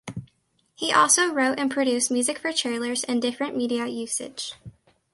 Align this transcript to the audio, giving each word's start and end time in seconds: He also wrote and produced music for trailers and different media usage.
He 0.73 0.91
also 0.91 1.31
wrote 1.31 1.59
and 1.59 1.69
produced 1.69 2.09
music 2.09 2.39
for 2.39 2.51
trailers 2.51 3.03
and 3.03 3.21
different 3.21 3.55
media 3.55 3.85
usage. 3.85 4.55